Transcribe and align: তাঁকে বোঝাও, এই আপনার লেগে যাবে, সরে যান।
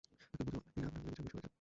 তাঁকে 0.33 0.43
বোঝাও, 0.53 0.61
এই 0.77 0.83
আপনার 0.87 1.01
লেগে 1.05 1.15
যাবে, 1.17 1.27
সরে 1.29 1.39
যান। 1.43 1.49